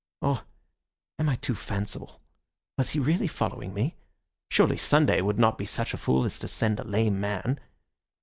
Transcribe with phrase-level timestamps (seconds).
[0.23, 0.45] Or
[1.19, 2.19] am I too fanciful?
[2.75, 3.97] Was he really following me?
[4.49, 7.59] Surely Sunday would not be such a fool as to send a lame man?"